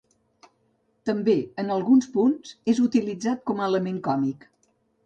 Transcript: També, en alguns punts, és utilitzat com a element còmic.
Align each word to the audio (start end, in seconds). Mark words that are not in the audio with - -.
També, 1.09 1.35
en 1.65 1.69
alguns 1.75 2.09
punts, 2.17 2.57
és 2.75 2.83
utilitzat 2.89 3.47
com 3.53 3.65
a 3.67 3.71
element 3.71 4.07
còmic. 4.11 4.53